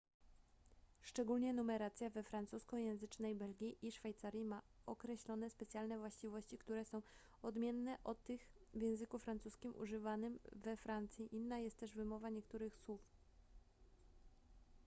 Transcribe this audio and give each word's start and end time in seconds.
szczególnie 1.01 1.53
numeracja 1.53 2.09
we 2.09 2.23
francuskojęzycznej 2.23 3.35
belgii 3.35 3.77
i 3.81 3.91
szwajcarii 3.91 4.43
ma 4.45 4.61
określone 4.85 5.49
specjalne 5.49 5.97
właściwości 5.99 6.57
które 6.57 6.85
są 6.85 7.01
odmienne 7.41 7.97
od 8.03 8.23
tych 8.23 8.47
w 8.73 8.81
języku 8.81 9.19
francuskim 9.19 9.73
używanym 9.75 10.39
we 10.51 10.77
francji 10.77 11.35
inna 11.35 11.57
jest 11.59 11.77
też 11.77 11.95
wymowa 11.95 12.29
niektórych 12.29 12.77
słów 12.77 13.01